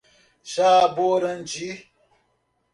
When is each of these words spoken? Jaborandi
Jaborandi 0.51 1.69